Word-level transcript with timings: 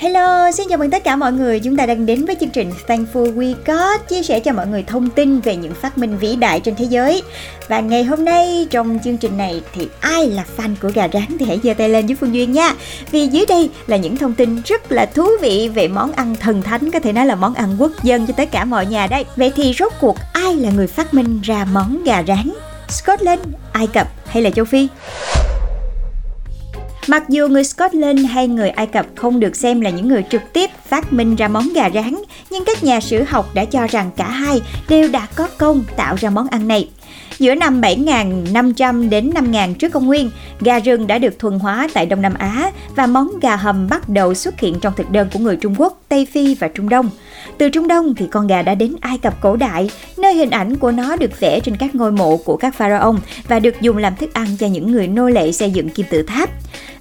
Hello, 0.00 0.50
xin 0.50 0.68
chào 0.68 0.78
mừng 0.78 0.90
tất 0.90 1.04
cả 1.04 1.16
mọi 1.16 1.32
người. 1.32 1.60
Chúng 1.60 1.76
ta 1.76 1.86
đang 1.86 2.06
đến 2.06 2.24
với 2.24 2.36
chương 2.40 2.50
trình 2.50 2.70
Thankful 2.86 3.34
We 3.34 3.54
Got 3.64 4.08
chia 4.08 4.22
sẻ 4.22 4.40
cho 4.40 4.52
mọi 4.52 4.66
người 4.66 4.82
thông 4.82 5.10
tin 5.10 5.40
về 5.40 5.56
những 5.56 5.74
phát 5.74 5.98
minh 5.98 6.18
vĩ 6.18 6.36
đại 6.36 6.60
trên 6.60 6.74
thế 6.74 6.84
giới. 6.84 7.22
Và 7.68 7.80
ngày 7.80 8.04
hôm 8.04 8.24
nay 8.24 8.66
trong 8.70 8.98
chương 9.04 9.16
trình 9.16 9.36
này 9.36 9.62
thì 9.74 9.88
ai 10.00 10.26
là 10.26 10.44
fan 10.56 10.74
của 10.82 10.90
gà 10.94 11.08
rán 11.12 11.38
thì 11.38 11.46
hãy 11.46 11.60
giơ 11.62 11.74
tay 11.74 11.88
lên 11.88 12.06
với 12.06 12.16
Phương 12.16 12.34
Duyên 12.34 12.52
nha. 12.52 12.74
Vì 13.10 13.26
dưới 13.26 13.46
đây 13.48 13.70
là 13.86 13.96
những 13.96 14.16
thông 14.16 14.34
tin 14.34 14.62
rất 14.64 14.92
là 14.92 15.06
thú 15.06 15.28
vị 15.40 15.70
về 15.74 15.88
món 15.88 16.12
ăn 16.12 16.36
thần 16.40 16.62
thánh 16.62 16.90
có 16.90 17.00
thể 17.00 17.12
nói 17.12 17.26
là 17.26 17.34
món 17.34 17.54
ăn 17.54 17.76
quốc 17.78 17.92
dân 18.02 18.26
cho 18.26 18.34
tất 18.36 18.50
cả 18.52 18.64
mọi 18.64 18.86
nhà 18.86 19.06
đây. 19.06 19.24
Vậy 19.36 19.52
thì 19.56 19.74
rốt 19.78 19.92
cuộc 20.00 20.16
ai 20.32 20.56
là 20.56 20.70
người 20.70 20.86
phát 20.86 21.14
minh 21.14 21.40
ra 21.42 21.66
món 21.72 22.04
gà 22.04 22.22
rán? 22.28 22.50
Scotland, 22.88 23.42
Ai 23.72 23.86
Cập 23.86 24.08
hay 24.26 24.42
là 24.42 24.50
châu 24.50 24.64
Phi? 24.64 24.88
Mặc 27.08 27.28
dù 27.28 27.48
người 27.48 27.64
Scotland 27.64 28.26
hay 28.26 28.48
người 28.48 28.70
Ai 28.70 28.86
Cập 28.86 29.06
không 29.14 29.40
được 29.40 29.56
xem 29.56 29.80
là 29.80 29.90
những 29.90 30.08
người 30.08 30.24
trực 30.30 30.42
tiếp 30.52 30.70
phát 30.88 31.12
minh 31.12 31.36
ra 31.36 31.48
món 31.48 31.72
gà 31.72 31.90
rán, 31.90 32.14
nhưng 32.50 32.64
các 32.64 32.84
nhà 32.84 33.00
sử 33.00 33.22
học 33.22 33.54
đã 33.54 33.64
cho 33.64 33.86
rằng 33.86 34.10
cả 34.16 34.30
hai 34.30 34.60
đều 34.88 35.08
đã 35.08 35.26
có 35.34 35.48
công 35.58 35.84
tạo 35.96 36.16
ra 36.18 36.30
món 36.30 36.48
ăn 36.48 36.68
này. 36.68 36.88
Giữa 37.38 37.54
năm 37.54 37.80
7.500 37.80 39.08
đến 39.08 39.30
5.000 39.30 39.74
trước 39.74 39.92
công 39.92 40.06
nguyên, 40.06 40.30
gà 40.60 40.78
rừng 40.78 41.06
đã 41.06 41.18
được 41.18 41.38
thuần 41.38 41.58
hóa 41.58 41.88
tại 41.94 42.06
Đông 42.06 42.22
Nam 42.22 42.34
Á 42.34 42.70
và 42.96 43.06
món 43.06 43.40
gà 43.40 43.56
hầm 43.56 43.88
bắt 43.88 44.08
đầu 44.08 44.34
xuất 44.34 44.60
hiện 44.60 44.80
trong 44.80 44.92
thực 44.96 45.10
đơn 45.10 45.28
của 45.32 45.38
người 45.38 45.56
Trung 45.56 45.74
Quốc, 45.78 46.00
Tây 46.08 46.26
Phi 46.32 46.54
và 46.54 46.68
Trung 46.68 46.88
Đông. 46.88 47.10
Từ 47.58 47.70
Trung 47.70 47.88
Đông 47.88 48.14
thì 48.14 48.26
con 48.30 48.46
gà 48.46 48.62
đã 48.62 48.74
đến 48.74 48.96
Ai 49.00 49.18
Cập 49.18 49.40
cổ 49.40 49.56
đại, 49.56 49.90
nơi 50.18 50.34
hình 50.34 50.50
ảnh 50.50 50.76
của 50.76 50.90
nó 50.90 51.16
được 51.16 51.40
vẽ 51.40 51.60
trên 51.60 51.76
các 51.76 51.94
ngôi 51.94 52.12
mộ 52.12 52.36
của 52.36 52.56
các 52.56 52.74
pharaoh 52.74 53.16
và 53.48 53.58
được 53.58 53.80
dùng 53.80 53.96
làm 53.96 54.16
thức 54.16 54.34
ăn 54.34 54.46
cho 54.58 54.66
những 54.66 54.92
người 54.92 55.08
nô 55.08 55.28
lệ 55.28 55.52
xây 55.52 55.70
dựng 55.70 55.88
kim 55.88 56.06
tự 56.10 56.22
tháp. 56.22 56.50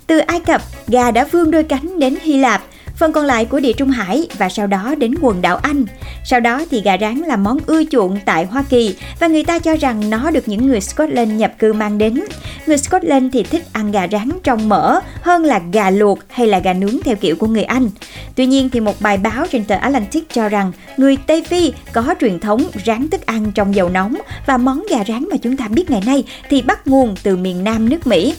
Từ 0.08 0.17
Ai 0.17 0.39
Cập, 0.39 0.61
gà 0.88 1.11
đã 1.11 1.25
vươn 1.31 1.52
đôi 1.52 1.63
cánh 1.63 2.00
đến 2.00 2.16
Hy 2.22 2.38
Lạp, 2.38 2.63
phần 2.95 3.13
còn 3.13 3.25
lại 3.25 3.45
của 3.45 3.59
Địa 3.59 3.73
Trung 3.73 3.89
Hải 3.89 4.27
và 4.38 4.50
sau 4.50 4.67
đó 4.67 4.95
đến 4.97 5.16
quần 5.22 5.41
đảo 5.41 5.58
Anh. 5.58 5.86
Sau 6.25 6.39
đó 6.39 6.66
thì 6.72 6.81
gà 6.81 6.97
rán 6.97 7.16
là 7.16 7.36
món 7.36 7.58
ưa 7.66 7.83
chuộng 7.91 8.19
tại 8.25 8.45
Hoa 8.45 8.63
Kỳ 8.69 8.95
và 9.19 9.28
người 9.28 9.44
ta 9.44 9.59
cho 9.59 9.75
rằng 9.75 10.09
nó 10.09 10.31
được 10.31 10.47
những 10.47 10.67
người 10.67 10.81
Scotland 10.81 11.31
nhập 11.31 11.53
cư 11.59 11.73
mang 11.73 11.97
đến. 11.97 12.19
Người 12.67 12.78
Scotland 12.78 13.33
thì 13.33 13.44
thích 13.44 13.63
ăn 13.73 13.91
gà 13.91 14.08
rán 14.08 14.30
trong 14.44 14.69
mỡ 14.69 15.00
hơn 15.22 15.44
là 15.44 15.61
gà 15.73 15.89
luộc 15.89 16.19
hay 16.30 16.47
là 16.47 16.59
gà 16.59 16.73
nướng 16.73 16.97
theo 17.03 17.16
kiểu 17.16 17.35
của 17.35 17.47
người 17.47 17.63
Anh. 17.63 17.89
Tuy 18.35 18.45
nhiên 18.45 18.69
thì 18.69 18.80
một 18.80 19.02
bài 19.02 19.17
báo 19.17 19.45
trên 19.52 19.66
tờ 19.66 19.75
Atlantic 19.75 20.33
cho 20.33 20.50
rằng 20.50 20.72
người 20.97 21.17
Tây 21.28 21.44
Phi 21.44 21.73
có 21.94 22.16
truyền 22.22 22.39
thống 22.39 22.63
rán 22.85 23.09
thức 23.09 23.25
ăn 23.25 23.52
trong 23.52 23.75
dầu 23.75 23.89
nóng 23.89 24.16
và 24.45 24.58
món 24.58 24.83
gà 24.89 25.03
rán 25.08 25.25
mà 25.31 25.38
chúng 25.38 25.58
ta 25.58 25.67
biết 25.67 25.91
ngày 25.91 26.02
nay 26.05 26.23
thì 26.50 26.61
bắt 26.61 26.88
nguồn 26.88 27.16
từ 27.23 27.38
miền 27.38 27.63
Nam 27.63 27.89
nước 27.89 28.08
Mỹ, 28.08 28.33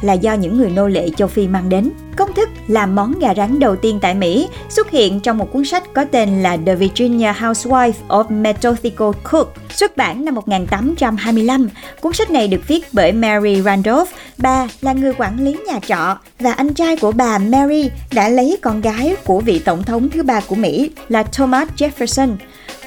là 0.00 0.12
do 0.12 0.32
những 0.32 0.56
người 0.56 0.70
nô 0.70 0.88
lệ 0.88 1.08
châu 1.16 1.28
Phi 1.28 1.48
mang 1.48 1.68
đến. 1.68 1.90
Công 2.16 2.32
thức 2.32 2.48
làm 2.68 2.94
món 2.94 3.18
gà 3.18 3.34
rán 3.34 3.58
đầu 3.58 3.76
tiên 3.76 3.98
tại 4.02 4.14
Mỹ 4.14 4.48
xuất 4.68 4.90
hiện 4.90 5.20
trong 5.20 5.38
một 5.38 5.52
cuốn 5.52 5.64
sách 5.64 5.94
có 5.94 6.04
tên 6.04 6.42
là 6.42 6.56
The 6.66 6.74
Virginia 6.74 7.32
Housewife 7.32 7.92
of 8.08 8.42
Methodical 8.42 9.10
Cook, 9.22 9.54
xuất 9.70 9.96
bản 9.96 10.24
năm 10.24 10.34
1825. 10.34 11.68
Cuốn 12.00 12.12
sách 12.12 12.30
này 12.30 12.48
được 12.48 12.68
viết 12.68 12.86
bởi 12.92 13.12
Mary 13.12 13.62
Randolph, 13.62 14.08
bà 14.38 14.68
là 14.80 14.92
người 14.92 15.12
quản 15.18 15.44
lý 15.44 15.56
nhà 15.66 15.80
trọ 15.86 16.18
và 16.40 16.52
anh 16.52 16.74
trai 16.74 16.96
của 16.96 17.12
bà 17.12 17.38
Mary 17.38 17.90
đã 18.12 18.28
lấy 18.28 18.58
con 18.62 18.80
gái 18.80 19.16
của 19.24 19.40
vị 19.40 19.58
tổng 19.58 19.82
thống 19.82 20.08
thứ 20.10 20.22
ba 20.22 20.40
của 20.40 20.54
Mỹ 20.54 20.90
là 21.08 21.22
Thomas 21.22 21.68
Jefferson. 21.76 22.36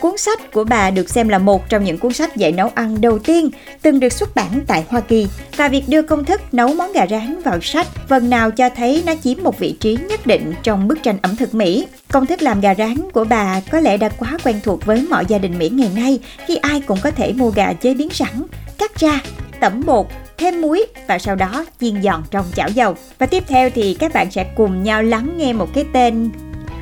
Cuốn 0.02 0.18
sách 0.18 0.52
của 0.52 0.64
bà 0.64 0.92
được 0.92 1.10
xem 1.10 1.30
là 1.30 1.38
một 1.38 1.70
trong 1.70 1.84
những 1.84 1.98
cuốn 1.98 2.14
sách 2.14 2.36
dạy 2.36 2.52
nấu 2.52 2.70
ăn 2.76 3.02
đầu 3.02 3.20
tiên 3.20 3.50
từng 3.82 4.00
được 4.00 4.14
xuất 4.14 4.36
bản 4.36 4.62
tại 4.68 4.86
Hoa 4.88 5.02
Kỳ 5.02 5.28
và 5.58 5.68
việc 5.68 5.84
đưa 5.88 6.02
công 6.02 6.26
thức 6.26 6.42
nấu 6.52 6.74
món 6.74 6.92
gà 6.94 7.08
rán 7.08 7.42
vào 7.42 7.62
sách 7.62 7.88
phần 8.08 8.30
nào 8.30 8.52
cho 8.52 8.70
thấy 8.70 9.04
nó 9.06 9.14
chiếm 9.24 9.44
một 9.44 9.60
vị 9.60 9.76
trí 9.80 9.98
nhất 10.10 10.28
định 10.28 10.54
trong 10.64 10.88
bức 10.88 11.04
tranh 11.04 11.18
ẩm 11.22 11.36
thực 11.36 11.54
Mỹ. 11.56 11.88
Công 12.08 12.26
thức 12.26 12.42
làm 12.42 12.62
gà 12.62 12.76
rán 12.76 12.96
của 13.14 13.24
bà 13.24 13.62
có 13.72 13.80
lẽ 13.80 13.98
đã 13.98 14.10
quá 14.10 14.38
quen 14.44 14.60
thuộc 14.64 14.86
với 14.86 15.08
mọi 15.10 15.26
gia 15.28 15.38
đình 15.38 15.58
Mỹ 15.58 15.70
ngày 15.70 15.92
nay 15.96 16.20
khi 16.46 16.56
ai 16.56 16.82
cũng 16.82 17.00
có 17.04 17.12
thể 17.12 17.34
mua 17.34 17.50
gà 17.50 17.74
chế 17.74 17.94
biến 17.94 18.10
sẵn, 18.10 18.44
cắt 18.78 19.00
ra, 19.00 19.20
tẩm 19.60 19.84
bột, 19.86 20.08
thêm 20.38 20.62
muối 20.62 20.86
và 21.08 21.20
sau 21.20 21.36
đó 21.36 21.66
chiên 21.80 22.02
giòn 22.04 22.24
trong 22.32 22.46
chảo 22.56 22.70
dầu. 22.70 22.96
Và 23.20 23.26
tiếp 23.26 23.44
theo 23.48 23.70
thì 23.70 23.94
các 23.94 24.14
bạn 24.14 24.32
sẽ 24.32 24.44
cùng 24.56 24.84
nhau 24.84 25.04
lắng 25.04 25.34
nghe 25.38 25.54
một 25.54 25.68
cái 25.74 25.86
tên 25.94 26.30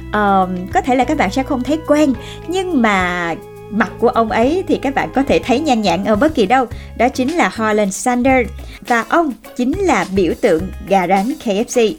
uh, 0.10 0.50
có 0.74 0.82
thể 0.82 0.96
là 0.96 1.04
các 1.04 1.18
bạn 1.18 1.32
sẽ 1.32 1.44
không 1.44 1.64
thấy 1.64 1.80
quen 1.88 2.14
nhưng 2.48 2.82
mà 2.82 3.36
mặt 3.72 3.90
của 4.00 4.10
ông 4.10 4.30
ấy 4.30 4.64
thì 4.68 4.80
các 4.82 4.96
bạn 4.96 5.10
có 5.16 5.24
thể 5.24 5.40
thấy 5.40 5.60
nhan 5.60 5.82
nhản 5.82 6.06
ở 6.06 6.16
bất 6.16 6.36
kỳ 6.36 6.46
đâu. 6.46 6.66
Đó 6.98 7.10
chính 7.10 7.36
là 7.38 7.50
Harlan 7.50 7.92
Sanders. 7.92 8.50
Và 8.88 9.06
ông 9.10 9.34
chính 9.58 9.80
là 9.80 10.06
biểu 10.16 10.34
tượng 10.42 10.62
gà 10.88 11.08
rán 11.08 11.34
KFC 11.44 11.94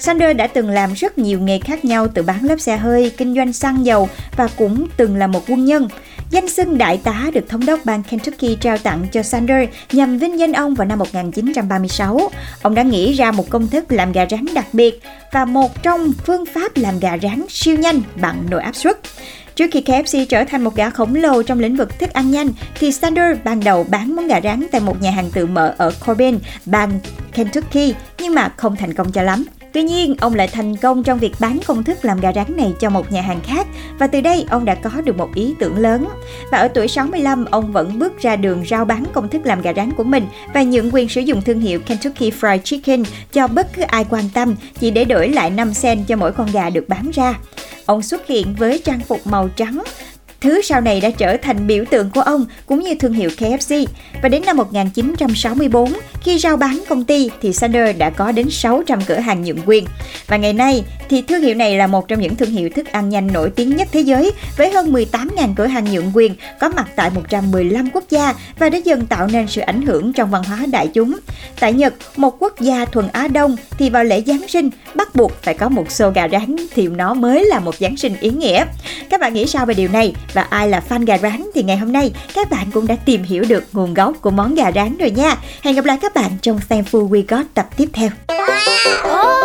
Sanders 0.00 0.36
đã 0.36 0.46
từng 0.46 0.70
làm 0.70 0.92
rất 0.92 1.18
nhiều 1.18 1.40
nghề 1.40 1.58
khác 1.58 1.84
nhau 1.84 2.08
từ 2.08 2.22
bán 2.22 2.44
lớp 2.44 2.60
xe 2.60 2.76
hơi, 2.76 3.12
kinh 3.16 3.34
doanh 3.34 3.52
xăng 3.52 3.86
dầu 3.86 4.08
và 4.36 4.48
cũng 4.56 4.86
từng 4.96 5.16
là 5.16 5.26
một 5.26 5.42
quân 5.48 5.64
nhân. 5.64 5.88
Danh 6.30 6.48
xưng 6.48 6.78
đại 6.78 7.00
tá 7.04 7.30
được 7.34 7.48
thống 7.48 7.66
đốc 7.66 7.80
bang 7.84 8.02
Kentucky 8.02 8.56
trao 8.60 8.78
tặng 8.78 9.06
cho 9.12 9.22
Sanders 9.22 9.72
nhằm 9.92 10.18
vinh 10.18 10.38
danh 10.38 10.52
ông 10.52 10.74
vào 10.74 10.86
năm 10.86 10.98
1936. 10.98 12.30
Ông 12.62 12.74
đã 12.74 12.82
nghĩ 12.82 13.12
ra 13.12 13.32
một 13.32 13.50
công 13.50 13.68
thức 13.68 13.92
làm 13.92 14.12
gà 14.12 14.26
rán 14.30 14.44
đặc 14.54 14.66
biệt 14.72 15.02
và 15.32 15.44
một 15.44 15.82
trong 15.82 16.12
phương 16.26 16.46
pháp 16.46 16.76
làm 16.76 17.00
gà 17.00 17.18
rán 17.22 17.44
siêu 17.48 17.76
nhanh 17.76 18.02
bằng 18.20 18.42
nồi 18.50 18.62
áp 18.62 18.76
suất. 18.76 18.98
Trước 19.54 19.66
khi 19.72 19.80
KFC 19.80 20.26
trở 20.28 20.44
thành 20.44 20.64
một 20.64 20.76
gã 20.76 20.90
khổng 20.90 21.14
lồ 21.14 21.42
trong 21.42 21.60
lĩnh 21.60 21.76
vực 21.76 21.98
thức 21.98 22.12
ăn 22.12 22.30
nhanh, 22.30 22.48
thì 22.74 22.92
Sanders 22.92 23.40
ban 23.44 23.64
đầu 23.64 23.86
bán 23.90 24.16
món 24.16 24.26
gà 24.26 24.40
rán 24.40 24.66
tại 24.72 24.80
một 24.80 25.02
nhà 25.02 25.10
hàng 25.10 25.30
tự 25.30 25.46
mở 25.46 25.74
ở 25.78 25.92
Corbin, 26.06 26.38
bang 26.66 27.00
Kentucky, 27.32 27.94
nhưng 28.18 28.34
mà 28.34 28.52
không 28.56 28.76
thành 28.76 28.94
công 28.94 29.12
cho 29.12 29.22
lắm. 29.22 29.44
Tuy 29.72 29.82
nhiên, 29.82 30.14
ông 30.20 30.34
lại 30.34 30.48
thành 30.48 30.76
công 30.76 31.02
trong 31.02 31.18
việc 31.18 31.32
bán 31.40 31.58
công 31.66 31.84
thức 31.84 32.04
làm 32.04 32.20
gà 32.20 32.32
rán 32.32 32.56
này 32.56 32.72
cho 32.80 32.90
một 32.90 33.12
nhà 33.12 33.20
hàng 33.20 33.40
khác 33.44 33.66
và 33.98 34.06
từ 34.06 34.20
đây 34.20 34.46
ông 34.50 34.64
đã 34.64 34.74
có 34.74 34.90
được 35.04 35.16
một 35.16 35.34
ý 35.34 35.54
tưởng 35.58 35.78
lớn. 35.78 36.08
Và 36.52 36.58
ở 36.58 36.68
tuổi 36.68 36.88
65, 36.88 37.44
ông 37.44 37.72
vẫn 37.72 37.98
bước 37.98 38.22
ra 38.22 38.36
đường 38.36 38.64
rao 38.70 38.84
bán 38.84 39.04
công 39.12 39.28
thức 39.28 39.46
làm 39.46 39.62
gà 39.62 39.72
rán 39.72 39.92
của 39.92 40.04
mình 40.04 40.26
và 40.54 40.62
nhượng 40.62 40.90
quyền 40.92 41.08
sử 41.08 41.20
dụng 41.20 41.42
thương 41.42 41.60
hiệu 41.60 41.80
Kentucky 41.80 42.30
Fried 42.40 42.58
Chicken 42.58 43.02
cho 43.32 43.46
bất 43.46 43.72
cứ 43.72 43.82
ai 43.82 44.06
quan 44.10 44.24
tâm 44.34 44.54
chỉ 44.80 44.90
để 44.90 45.04
đổi 45.04 45.28
lại 45.28 45.50
5 45.50 45.72
cent 45.82 46.06
cho 46.06 46.16
mỗi 46.16 46.32
con 46.32 46.48
gà 46.52 46.70
được 46.70 46.88
bán 46.88 47.10
ra. 47.10 47.34
Ông 47.86 48.02
xuất 48.02 48.26
hiện 48.26 48.54
với 48.58 48.78
trang 48.84 49.00
phục 49.00 49.26
màu 49.26 49.48
trắng, 49.48 49.82
Thứ 50.40 50.62
sau 50.62 50.80
này 50.80 51.00
đã 51.00 51.10
trở 51.10 51.36
thành 51.36 51.66
biểu 51.66 51.84
tượng 51.90 52.10
của 52.10 52.20
ông 52.20 52.46
cũng 52.66 52.80
như 52.80 52.94
thương 52.94 53.12
hiệu 53.12 53.30
KFC. 53.30 53.86
Và 54.22 54.28
đến 54.28 54.42
năm 54.46 54.56
1964, 54.56 55.92
khi 56.20 56.38
rao 56.38 56.56
bán 56.56 56.82
công 56.88 57.04
ty 57.04 57.30
thì 57.42 57.52
Sander 57.52 57.96
đã 57.96 58.10
có 58.10 58.32
đến 58.32 58.50
600 58.50 59.00
cửa 59.06 59.18
hàng 59.18 59.42
nhượng 59.42 59.60
quyền. 59.66 59.84
Và 60.26 60.36
ngày 60.36 60.52
nay 60.52 60.84
thì 61.08 61.22
thương 61.22 61.42
hiệu 61.42 61.54
này 61.54 61.76
là 61.76 61.86
một 61.86 62.08
trong 62.08 62.20
những 62.20 62.36
thương 62.36 62.50
hiệu 62.50 62.70
thức 62.76 62.86
ăn 62.86 63.08
nhanh 63.08 63.32
nổi 63.32 63.50
tiếng 63.50 63.76
nhất 63.76 63.88
thế 63.92 64.00
giới 64.00 64.32
với 64.56 64.70
hơn 64.70 64.92
18.000 64.92 65.54
cửa 65.56 65.66
hàng 65.66 65.84
nhượng 65.92 66.10
quyền 66.14 66.34
có 66.60 66.68
mặt 66.68 66.88
tại 66.96 67.10
115 67.14 67.90
quốc 67.94 68.04
gia 68.10 68.34
và 68.58 68.68
đã 68.68 68.78
dần 68.78 69.06
tạo 69.06 69.26
nên 69.26 69.48
sự 69.48 69.60
ảnh 69.60 69.82
hưởng 69.82 70.12
trong 70.12 70.30
văn 70.30 70.42
hóa 70.44 70.66
đại 70.72 70.88
chúng. 70.88 71.16
Tại 71.60 71.72
Nhật, 71.72 71.94
một 72.16 72.36
quốc 72.38 72.60
gia 72.60 72.84
thuần 72.84 73.08
Á 73.12 73.28
Đông 73.28 73.56
thì 73.78 73.90
vào 73.90 74.04
lễ 74.04 74.22
Giáng 74.26 74.48
sinh 74.48 74.70
bắt 74.94 75.14
buộc 75.14 75.32
phải 75.42 75.54
có 75.54 75.68
một 75.68 75.90
xô 75.90 76.10
gà 76.10 76.28
rán 76.28 76.56
thì 76.74 76.88
nó 76.88 77.14
mới 77.14 77.44
là 77.44 77.60
một 77.60 77.74
Giáng 77.74 77.96
sinh 77.96 78.16
ý 78.20 78.30
nghĩa. 78.30 78.64
Các 79.10 79.20
bạn 79.20 79.34
nghĩ 79.34 79.46
sao 79.46 79.66
về 79.66 79.74
điều 79.74 79.88
này? 79.88 80.14
Và 80.32 80.42
ai 80.42 80.68
là 80.68 80.82
fan 80.88 81.06
gà 81.06 81.18
rán 81.18 81.46
thì 81.54 81.62
ngày 81.62 81.76
hôm 81.76 81.92
nay 81.92 82.12
các 82.34 82.50
bạn 82.50 82.66
cũng 82.72 82.86
đã 82.86 82.96
tìm 82.96 83.22
hiểu 83.22 83.44
được 83.48 83.64
nguồn 83.72 83.94
gốc 83.94 84.16
của 84.20 84.30
món 84.30 84.54
gà 84.54 84.72
rán 84.72 84.96
rồi 84.96 85.10
nha. 85.10 85.36
Hẹn 85.62 85.74
gặp 85.76 85.84
lại 85.84 85.98
các 86.02 86.09
các 86.14 86.22
bạn 86.22 86.38
trong 86.42 86.58
Thankful 86.68 87.08
We 87.08 87.22
Got 87.28 87.46
tập 87.54 87.68
tiếp 87.76 87.88
theo. 87.92 88.10
Oh! 89.04 89.40